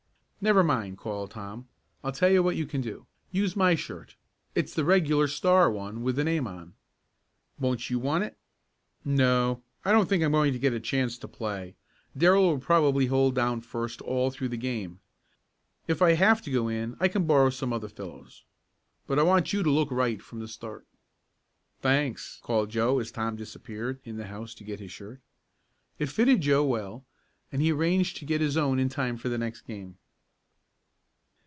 [0.43, 1.67] "Never mind!" called Tom.
[2.03, 3.05] "I tell you what you can do.
[3.31, 4.15] Use my shirt.
[4.55, 6.73] It's the regular Star one, with the name on."
[7.59, 8.35] "Won't you want it?"
[9.05, 11.75] "No, I don't think I'm going to get a chance to play.
[12.17, 14.99] Darrell will probably hold down first all through the game.
[15.87, 18.43] If I have to go in I can borrow some other fellow's.
[19.05, 20.87] But I want you to look right from the start."
[21.81, 25.21] "Thanks," called Joe as Tom disappeared in the house to get his shirt.
[25.99, 27.05] It fitted Joe well,
[27.51, 29.97] and he arranged to get his own in time for the next game.